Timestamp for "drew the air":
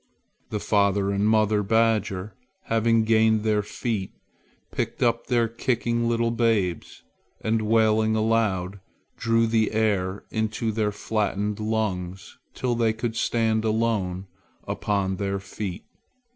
9.15-10.23